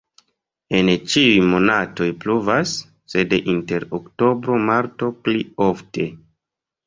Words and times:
En 0.77 0.87
ĉiuj 1.09 1.33
monatoj 1.49 2.07
pluvas, 2.23 2.71
sed 3.13 3.35
inter 3.53 3.85
oktobro-marto 3.99 5.11
pli 5.27 5.45
ofte. 5.67 6.07